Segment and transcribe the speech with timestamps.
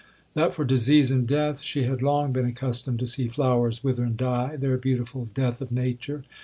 [0.33, 4.17] That for disease and death, she had long been accustomed to see flowers wither and
[4.17, 6.23] die their beautiful death of nature.